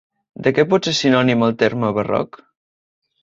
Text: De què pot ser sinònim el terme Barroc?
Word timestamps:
De 0.45 0.53
què 0.59 0.63
pot 0.69 0.87
ser 0.89 0.93
sinònim 0.99 1.45
el 1.49 1.53
terme 1.63 1.91
Barroc? 1.99 2.39